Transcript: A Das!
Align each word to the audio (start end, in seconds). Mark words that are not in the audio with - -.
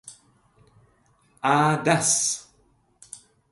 A 1.51 1.77
Das! 1.85 2.49